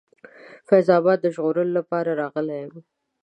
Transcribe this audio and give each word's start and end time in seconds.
فیض 0.67 0.87
آباد 0.97 1.17
د 1.21 1.27
ژغورلو 1.35 1.71
لپاره 1.79 2.09
راغلی 2.21 2.55
یم. 2.63 2.73